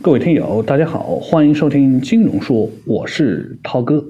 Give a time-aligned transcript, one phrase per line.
[0.00, 4.02] 各位听友，大家好，欢迎收听金融说，我是涛哥。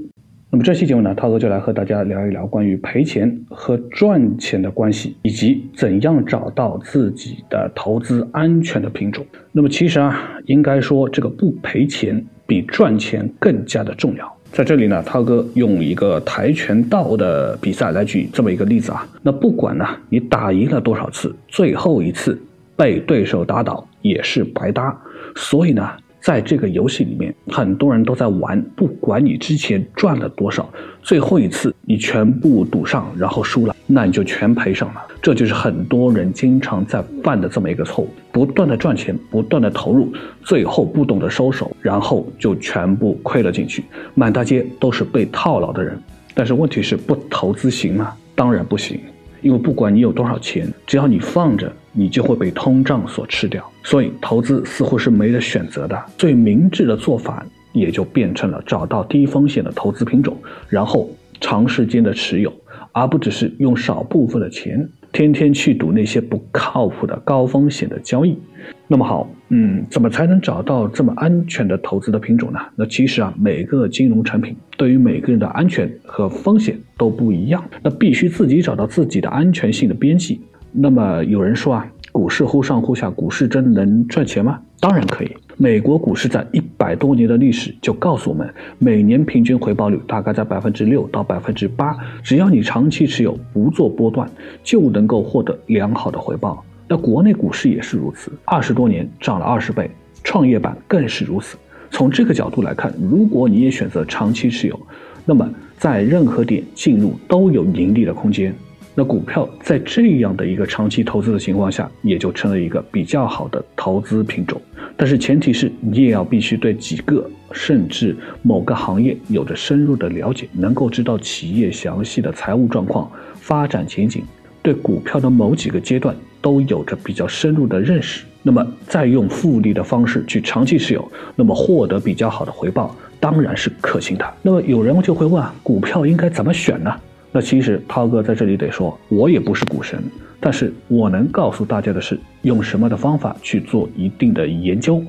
[0.50, 9.24] 那么这期节目呢，涛哥就来和大家聊一聊关于赔钱和赚钱的关系，以及怎样找到自己的投资安全的品种。
[9.50, 14.30] 那么其实啊，应该说这个不赔钱比赚钱更加的重要。
[14.52, 19.08] 在这里呢，涛哥用一个跆拳道的比赛来举这么一个例子啊。
[19.22, 22.38] 那不管呢你打赢了多少次，最后一次
[22.76, 24.94] 被对手打倒也是白搭。
[25.40, 25.88] 所以呢，
[26.20, 30.68] 在这个游戏里面，很多人都在玩，不管你之前赚了多少，
[31.00, 35.00] 最后一次你全部赌上，然后输了，那你就全赔上了。
[35.22, 43.84] 这就是很多人经常在犯的这么一个错误：不断的赚钱，不断的投入，最后不懂得收手，然后就全部亏了进去，
[44.16, 45.96] 满大街都是被套牢的人。
[46.34, 48.12] 但是问题是，不投资行吗？
[48.34, 49.00] 当然不行。
[49.40, 53.64] 因为不管你有多少钱，只要你放着，你就会被通胀所吃掉。
[53.82, 56.00] 所以投资似乎是没得选择的。
[56.16, 60.36] 最明智的做法也就变成了找到低风险的投资品种，
[60.68, 61.08] 然后
[61.40, 62.52] 长时间的持有，
[62.92, 68.38] 而不只是用少部分的钱天天去赌那些不靠谱的高风险的交易。
[68.86, 72.58] 那么好，嗯，怎么才能找到这么安全的投资的品种呢？
[72.76, 80.40] 那其实啊，每个金融产品对于每个人的安全和风险都不一样，那必须自己找到自己的安全性的边际。
[80.72, 84.60] 那么有人说啊，股市忽上忽下，股市真能赚钱吗？
[84.80, 85.30] 当然可以。
[85.56, 88.48] 美国股市在一百多年的历史就告诉我们，
[88.78, 94.30] 每年平均回报率大概在百分之六到百分之八，只要你长期持有，不做波段，
[94.62, 96.64] 就能够获得良好的回报。
[96.86, 99.90] 那国内股市也是如此，二十多年涨了二十倍，
[100.22, 101.58] 创业板更是如此。
[101.90, 104.80] 从这个角度来看，如果你也选择长期持有，
[105.24, 105.46] 那么
[105.76, 108.54] 在任何点进入都有盈利的空间。
[108.98, 114.60] 那股票在这样的一个长期投资的情况下，也就成了一个比较好的投资品种。
[114.96, 124.24] 但是前提是你也要必须对几个甚至某个行业有着深入的了解，能够知道企业详细的财务状况、发展前景，
[124.64, 126.12] 对股票的某几个阶段。
[126.40, 134.24] 都有着比较深入的认识，那么再用复利的方式去长期持有，那么获得比较好的回报，当然是可行的。
[134.40, 136.94] 那么有人就会问啊，股票应该怎么选呢？
[137.30, 140.02] 那其实涛哥在这里得说，我也不是股神，
[140.40, 145.02] 但是我能告诉大家的是，用什么的方法去做一定的研究。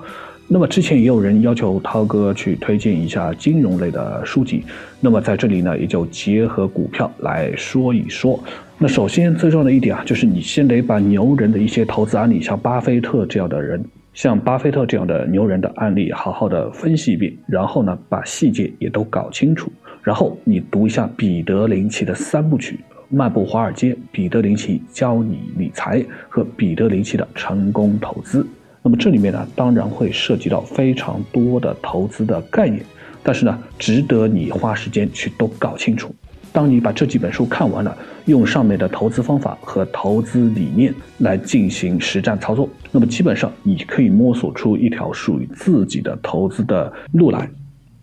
[0.52, 4.64] 那么之前也有人要求涛哥去推荐一下金融类的书籍，
[5.00, 8.44] 那么在这里呢，也就结合股票来说一说。
[8.80, 13.86] 那首先最重要的一点啊，就是你先得把牛人的一些投资案例，像巴菲特这样的人，
[14.20, 19.72] 像巴菲特这样的牛人的案例，好好的分析一遍，然后呢，把细节也都搞清楚，
[20.04, 22.78] 然后你读一下彼得林奇的三部曲：
[23.08, 28.46] 漫步华尔街、彼得林奇教你理财和彼得林奇的成功投资。
[28.84, 32.84] 那么这里面呢，当然会涉及到非常多的投资的概念，
[33.24, 36.14] 但是呢，值得你花时间去都搞清楚。
[36.52, 37.96] 当你把这几本书看完了，
[38.26, 47.50] 用上面的投资方法和投资理念来进行实战操作，那么基本上你可以摸索出一条属于自己的投资的路来。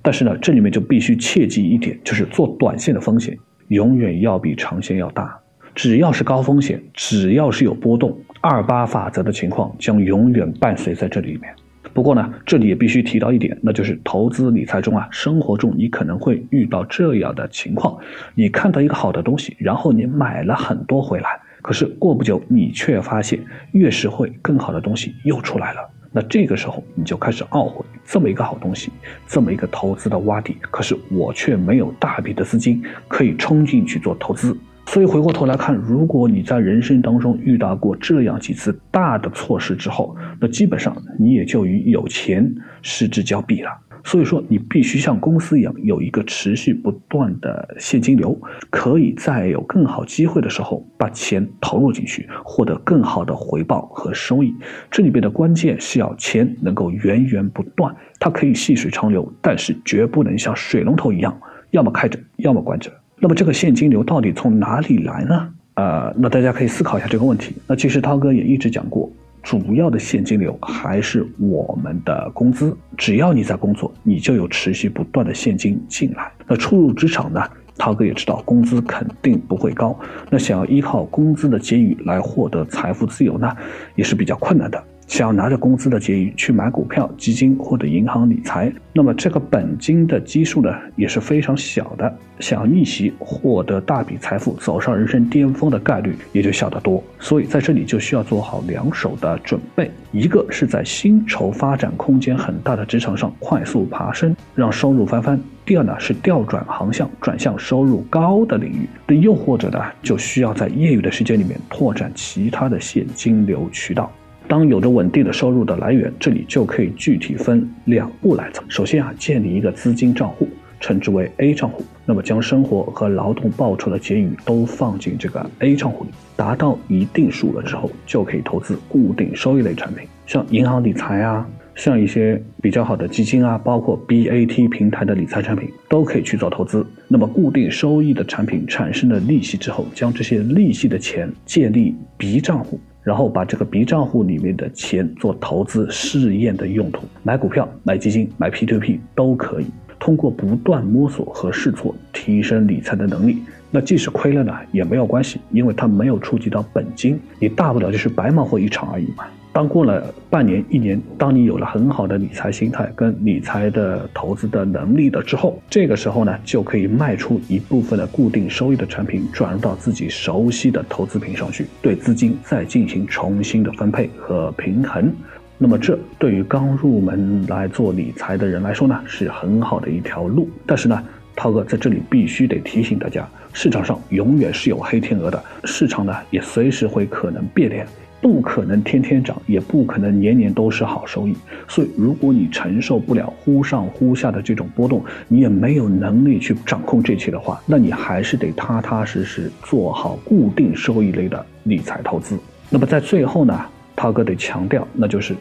[0.02, 3.36] 但是呢，这里面就必须切记一点，就是做短线的风险
[3.68, 5.36] 永远要比长线要大。
[5.74, 8.16] 只要是高风险，只要是有波动。
[8.40, 11.52] 二八法则的情况将永远伴随在这里面。
[11.96, 17.98] 不过呢，这里也必须提到一点，那就是投资理财中啊，生活中你可能会遇到这样的情况：
[18.34, 23.42] 你看到一个好的东西，然后你买了很多回来，可是过不久你却发现
[23.72, 25.90] 越是会更好的东西又出来了。
[26.12, 28.92] 那这个时候你就开始懊悔，这么一个好东西，
[29.26, 34.54] 这么一个投资的洼地，可是我却没有大笔的资金可以冲进去做投资。
[34.86, 42.50] 所以回过头来看，如果你在人生当中遇到过这样几次大的错失之后，那基本上你也就与有钱
[42.82, 43.70] 失之交臂了。
[44.04, 48.40] 所以说，你必须像公司一样有一个持续不断的现金流，
[48.70, 54.54] 可以在有更好机会的时候把钱投入进去，获得更好的回报和收益。
[54.92, 61.36] 这里边的关键是要钱能够源源不断，它可以细水长流，但是绝不能像水龙头一样，
[61.72, 62.92] 要么开着，要么关着。
[63.18, 65.48] 那么这个现金流到底从哪里来呢？
[65.74, 67.54] 呃，那大家可以思考一下这个问题。
[67.66, 69.10] 那其实涛哥也一直讲过，
[69.42, 72.76] 主要的现金流还是我们的工资。
[72.96, 76.30] 只要你在工作，你就有持续不断的现金进来。
[76.46, 77.42] 那初入职场呢，
[77.78, 79.98] 涛哥也知道工资肯定不会高。
[80.30, 83.50] 那想要依靠工资的结余来获得财富自由呢，
[83.94, 84.82] 也是比较困难的。
[85.06, 97.02] 想要拿着工资的结余去买股票、基金或者银行理财，那么这个本金的基数呢也是非常小的，想要逆袭获得大笔财富、走上人生巅峰的概率也就小得多。
[97.20, 108.88] 所以在这里就需要做好两手的准备：一个是在薪酬发展空间很大的职场上快速爬升，让收入翻番；第二呢是调转航向，转向收入高的领域。
[109.06, 114.10] 那又或者呢，就需要在业余的时间里面拓展其他的现金流渠道。
[114.48, 118.62] 当有着稳定的收入的来源，这里就可以具体分两步来走。
[118.68, 120.48] 首先啊，建立一个资金账户，
[120.80, 121.84] 称之为 A 账户。
[122.04, 131.44] 那么将生活和劳动报酬的结余都放进这个 A 账户里，达到一定数额之后，就可以投资固定收益类产品，像银行理财啊，
[131.74, 136.86] 像一些比较好的基金啊，包括 BAT 平台的理财产品，都可以去做投资。
[137.08, 142.78] 那么固定收益的产品产生了利息之后，将这些利息的钱建立 B 账户。
[143.06, 149.66] 然后把这个 B 账户里面的钱做投资试验的用途，买股票、买基金、买 P2P 都可以。
[150.00, 153.38] 通过不断摸索和试错，提升理财的能力。
[153.70, 159.24] 那即使亏了呢，也没有关系，因为它没有触及到本金，你大不了就是白忙活一场而已嘛。
[159.56, 175.10] 当过了半年、一年，当你有了很好的理财心态跟理财的投资的能力了之后，这个时候呢，就可以卖出一部分的固定收益的产品，转入到自己熟悉的投资品上去，对资金再进行重新的分配和平衡。
[175.56, 180.50] 那么，这对于刚入门来做理财的人来说呢，是很好的一条路。
[180.66, 181.02] 但是呢，
[181.34, 187.86] 涛哥在这里必须得提醒大家，市场上永远是有黑天鹅的，市场呢也随时会可能变脸。
[188.20, 191.36] 不可能天天涨，也不可能年年都是好收益。
[191.68, 202.38] 所以，如果你承受不了忽上忽下的这种波动，你也没有能力去掌控这些的话，那你还是得踏踏实实做好固定收益类的理财投资。
[202.68, 203.64] 那么，在最后呢，
[203.94, 205.34] 涛哥得强调，那就是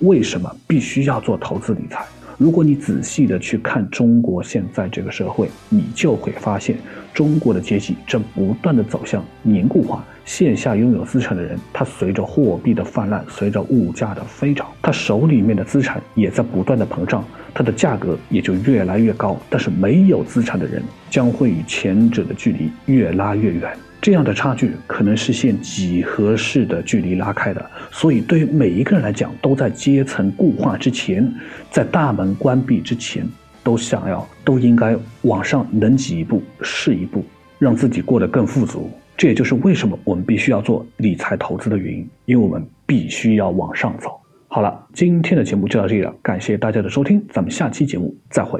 [0.00, 2.04] 为什么必须要做投资理财。
[2.40, 6.74] 如果你仔细的去看中国现在这个社会，你就会发现，
[7.12, 10.02] 中国的阶级正不断的走向凝固化。
[10.24, 17.22] 线下拥有资产的人，他随着货币的泛滥，随着物价的飞涨，他手里面的资产也在不断的膨胀，
[17.52, 19.36] 它的价格也就越来越高。
[19.50, 23.70] 但是没有资产的人，将会与前者的距离越拉越远。
[24.00, 31.30] 这样的差距可能是现几何式的距离拉开的，所以对于每一个人来讲，都在阶层固化之前，
[31.70, 33.26] 在大门关闭之前，
[33.62, 37.22] 都想要都应该往上能挤一步是一步，
[37.58, 38.90] 让自己过得更富足。
[39.18, 44.18] 这也就是为什么我们必须要做理财投资的原因，因为我们必须要往上走。
[44.48, 48.58] 好了，今天的节目就到这里了，感谢大家的收听，咱们下期节目再会。